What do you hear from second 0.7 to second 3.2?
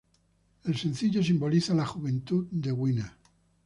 sencillo simboliza la juventud de Winner.